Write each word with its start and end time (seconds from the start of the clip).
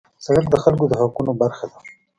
سړک 0.25 0.45
د 0.51 0.55
خلکو 0.63 0.85
د 0.89 0.93
حقونو 1.01 1.31
برخه 1.41 1.65
ده. 1.71 1.79